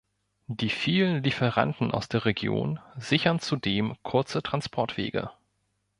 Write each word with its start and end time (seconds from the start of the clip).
Die 0.47 0.71
vielen 0.71 1.21
Lieferanten 1.21 1.91
aus 1.91 2.09
der 2.09 2.25
Region 2.25 2.79
sichern 2.97 3.37
zudem 3.39 3.95
kurze 4.01 4.41
Transportwege. 4.41 5.29